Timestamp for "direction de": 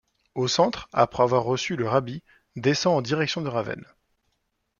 3.03-3.49